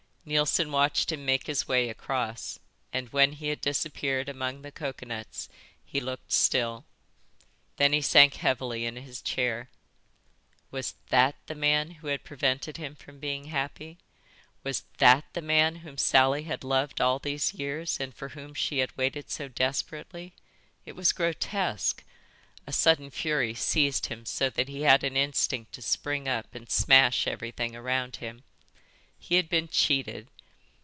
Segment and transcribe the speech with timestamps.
[0.23, 2.59] Neilson watched him make his way across
[2.93, 5.49] and when he had disappeared among the coconuts
[5.83, 6.85] he looked still.
[7.77, 9.67] Then he sank heavily in his chair.
[10.69, 13.97] Was that the man who had prevented him from being happy?
[14.63, 18.77] Was that the man whom Sally had loved all these years and for whom she
[18.77, 20.35] had waited so desperately?
[20.85, 22.03] It was grotesque.
[22.67, 26.69] A sudden fury seized him so that he had an instinct to spring up and
[26.69, 28.43] smash everything around him.
[29.23, 30.29] He had been cheated.